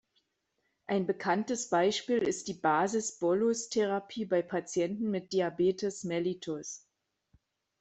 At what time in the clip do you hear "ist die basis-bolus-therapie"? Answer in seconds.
2.27-4.25